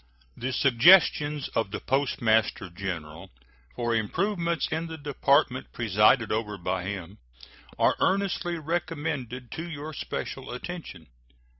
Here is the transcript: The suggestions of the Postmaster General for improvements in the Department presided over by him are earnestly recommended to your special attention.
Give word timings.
The 0.35 0.51
suggestions 0.51 1.47
of 1.49 1.69
the 1.69 1.79
Postmaster 1.79 2.71
General 2.71 3.29
for 3.75 3.93
improvements 3.93 4.67
in 4.71 4.87
the 4.87 4.97
Department 4.97 5.71
presided 5.73 6.31
over 6.31 6.57
by 6.57 6.85
him 6.85 7.19
are 7.77 7.95
earnestly 7.99 8.57
recommended 8.57 9.51
to 9.51 9.69
your 9.69 9.93
special 9.93 10.51
attention. 10.53 11.05